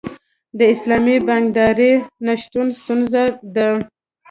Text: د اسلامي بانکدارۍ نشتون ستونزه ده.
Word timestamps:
د 0.57 0.59
اسلامي 0.73 1.17
بانکدارۍ 1.27 1.93
نشتون 2.25 2.67
ستونزه 2.79 3.23
ده. 3.55 3.67